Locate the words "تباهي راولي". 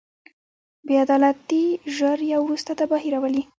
2.79-3.43